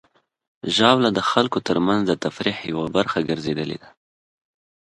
[0.75, 3.89] ژاوله د خلکو ترمنځ د تفریح یوه برخه ګرځېدلې ده.